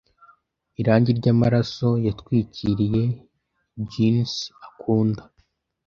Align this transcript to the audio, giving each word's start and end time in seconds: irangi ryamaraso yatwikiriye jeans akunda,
irangi 0.81 1.11
ryamaraso 1.19 1.89
yatwikiriye 2.05 3.03
jeans 3.89 4.33
akunda, 4.67 5.23